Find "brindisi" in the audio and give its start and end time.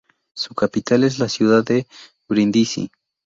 2.27-2.89